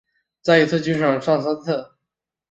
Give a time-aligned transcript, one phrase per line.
[0.41, 1.91] 在一军上场三次。